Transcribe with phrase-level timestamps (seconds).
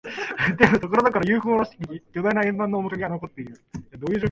[0.57, 3.61] でも、ところどころ、ＵＦＯ らしき巨大な円盤の面影は残っている。